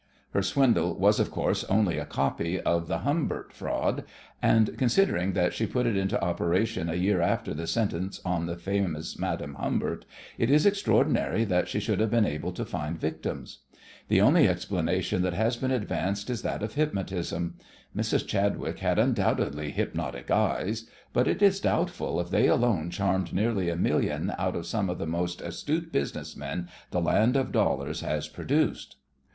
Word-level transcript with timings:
Her 0.31 0.41
swindle 0.41 0.95
was, 0.97 1.19
of 1.19 1.29
course, 1.29 1.63
only 1.65 1.99
a 1.99 2.07
copy 2.07 2.59
of 2.59 2.87
the 2.87 3.01
Humbert 3.07 3.53
fraud, 3.53 4.03
and, 4.41 4.75
considering 4.75 5.33
that 5.33 5.53
she 5.53 5.67
put 5.67 5.85
it 5.85 5.95
into 5.95 6.19
operation 6.23 6.89
a 6.89 6.95
year 6.95 7.21
after 7.21 7.53
the 7.53 7.67
sentence 7.67 8.19
on 8.25 8.47
the 8.47 8.57
famous 8.57 9.19
Madame 9.19 9.53
Humbert, 9.53 10.05
it 10.39 10.49
is 10.49 10.65
extraordinary 10.65 11.45
that 11.45 11.67
she 11.67 11.79
should 11.79 11.99
have 11.99 12.09
been 12.09 12.25
able 12.25 12.51
to 12.51 12.65
find 12.65 12.99
victims. 12.99 13.59
The 14.07 14.21
only 14.21 14.47
explanation 14.47 15.21
that 15.21 15.33
has 15.35 15.55
been 15.55 15.69
advanced 15.69 16.31
is 16.31 16.41
that 16.41 16.63
of 16.63 16.73
hypnotism. 16.73 17.57
Mrs. 17.95 18.25
Chadwick 18.25 18.79
had 18.79 18.97
undoubtedly 18.97 19.69
"hypnotic 19.69 20.31
eyes," 20.31 20.89
but 21.13 21.27
it 21.27 21.43
is 21.43 21.59
doubtful 21.59 22.19
if 22.19 22.31
they 22.31 22.47
alone 22.47 22.89
charmed 22.89 23.33
nearly 23.33 23.69
a 23.69 23.75
million 23.75 24.33
out 24.39 24.55
of 24.55 24.65
some 24.65 24.89
of 24.89 24.97
the 24.97 25.05
most 25.05 25.41
astute 25.41 25.91
business 25.91 26.35
men 26.35 26.67
the 26.89 27.01
land 27.01 27.35
of 27.37 27.51
dollars 27.51 28.01
has 28.01 28.27
produced. 28.27 28.95